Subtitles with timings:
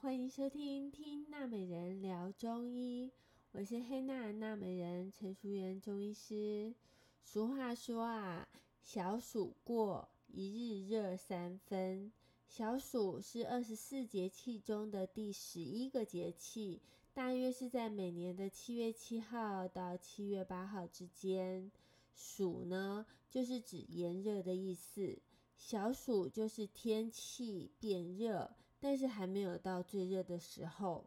[0.00, 3.08] 欢迎收听《听纳美人聊中医》，
[3.52, 6.74] 我是黑娜娜美人陈淑媛中医师。
[7.22, 8.46] 俗话说啊，
[8.82, 12.12] 小暑过，一日热三分。
[12.46, 16.82] 小暑是二十四节气中的第十一个节气，
[17.14, 21.72] 大约是在每年的七月七号到七月八号之间。
[22.14, 25.18] 暑呢，就是指炎热的意思。
[25.56, 31.06] 小暑就是天气变热，但是还没有到最热的时候。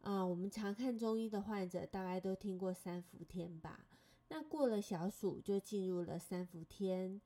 [0.00, 3.84] 啊、我们常看中医的患者，大概都听过三伏天吧？
[4.28, 7.20] 那过了小暑，就进入了三伏天。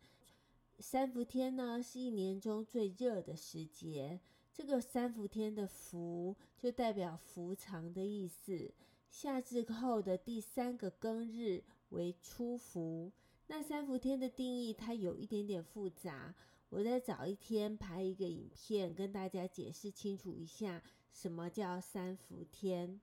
[0.78, 4.18] 三伏天呢，是一年中最热的时节。
[4.54, 8.72] 这个三伏天的伏，就代表伏藏的意思。
[9.10, 13.12] 夏至后的第三个庚日为初伏。
[13.48, 16.34] 那三伏天的定义，它有一点点复杂。
[16.72, 22.98] 我再找一天拍一个影片，跟大家解释清楚一下什么叫三伏天。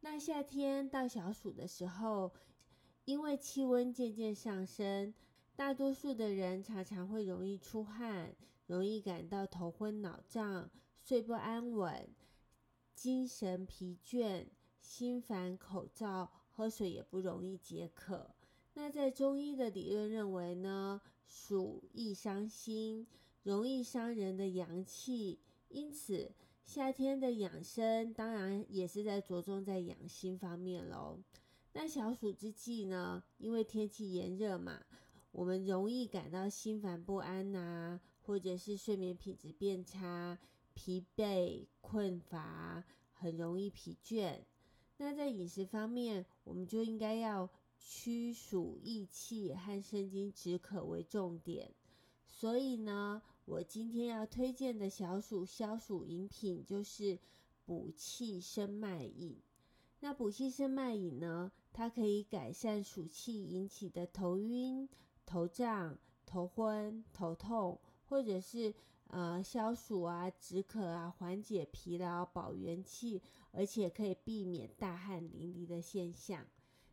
[0.00, 2.32] 那夏天到小暑的时候，
[3.04, 5.14] 因为气温渐渐上升，
[5.54, 8.34] 大多数的人常常会容易出汗，
[8.66, 10.68] 容易感到头昏脑胀、
[11.00, 12.12] 睡不安稳、
[12.96, 14.48] 精神疲倦、
[14.80, 18.34] 心烦口燥，喝水也不容易解渴。
[18.74, 23.06] 那在中医的理论认为呢，暑易伤心，
[23.42, 26.30] 容易伤人的阳气，因此
[26.64, 31.18] 夏天的养生当然也是在着重在养心方面喽。
[31.72, 34.80] 那小暑之际呢，因为天气炎热嘛，
[35.32, 40.38] 我们容易感到心烦不安呐、或者是睡眠品质变差、
[40.74, 44.38] 疲惫困乏，很容易疲倦。
[44.96, 47.50] 那在饮食方面，我们就应该要。
[47.82, 51.74] 驱暑益气和生津止渴为重点，
[52.26, 57.18] 所以呢，我今天要推荐的小暑消暑饮品就是
[57.64, 59.40] 补气生脉饮。
[60.00, 64.88] 那补气生脉饮呢，它可以改善暑气引起的头晕、
[65.26, 68.72] 头胀、头昏、头痛，或者是
[69.08, 73.20] 呃消暑啊、止渴啊、缓解疲劳、保元气，
[73.52, 76.46] 而且可以避免大汗淋漓的现象。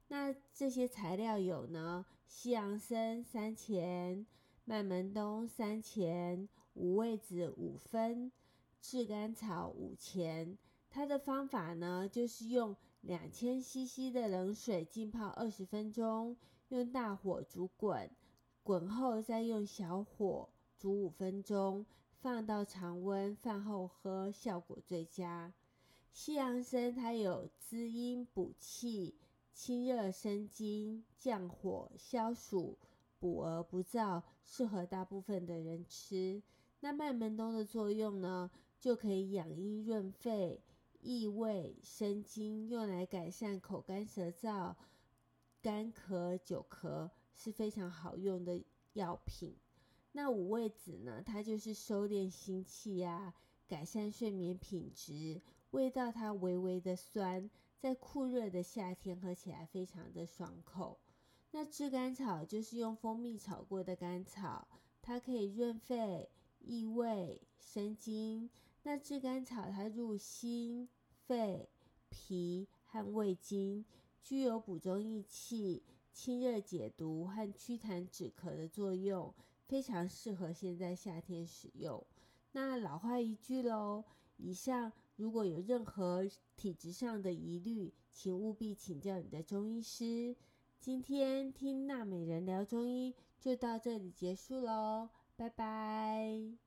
[0.09, 4.25] 那这些材料有呢：西洋参三钱、
[4.63, 8.31] 麦门冬三钱、五味子五分、
[8.81, 10.57] 炙甘草五钱。
[10.90, 16.38] 它的方法呢，就是用两千 CC 的冷水浸泡二十分钟，
[16.69, 18.09] 用大火煮滚，
[18.63, 21.85] 滚后再用小火煮五分钟，
[22.22, 25.53] 放到常温，饭后喝效果最佳。
[26.13, 29.16] 西洋参它有滋阴补气。
[29.57, 32.78] 清热生津、降火消暑、
[33.18, 36.44] 补而不燥，适合大部分的人吃。
[36.81, 40.62] 那麦门冬的作用呢，就可以养阴润肺、
[41.01, 44.75] 益胃生津，用来改善口干舌燥、
[45.59, 48.63] 干咳、久咳，是非常好用的
[48.94, 49.56] 药品。
[50.12, 53.34] 那五味子呢，它就是收敛心气呀、啊，
[53.67, 55.41] 改善睡眠品质，
[55.72, 57.50] 味道它微微的酸。
[57.79, 60.99] 在酷热的夏天喝起来非常的爽口。
[61.51, 64.67] 那炙甘草就是用蜂蜜炒过的甘草，
[65.01, 66.29] 它可以润肺、
[66.59, 68.49] 益胃、生津。
[68.83, 70.89] 那炙甘草它入心、
[71.25, 71.69] 肺、
[72.09, 73.85] 脾和胃经，
[74.21, 79.33] 具有补中益气、清热解毒和祛痰止咳的作用，
[79.66, 82.05] 非常适合现在夏天使用。
[82.51, 84.03] 那老话一句喽，
[84.37, 90.35] 以上如果有任何体质上的疑虑，请务必请教你的中医师。
[90.79, 96.66] 今天听娜美人聊中医就到这里结束喽，拜拜。